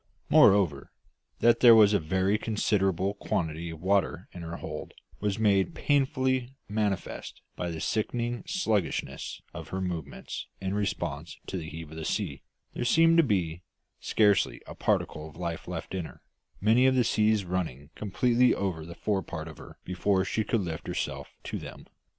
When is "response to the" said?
10.73-11.69